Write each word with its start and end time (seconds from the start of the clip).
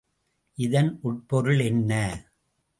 இதன் 0.57 0.99
உட்பொருள் 1.03 1.59
என்ன? 1.59 1.91